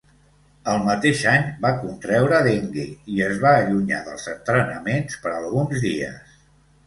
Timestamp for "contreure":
1.81-2.39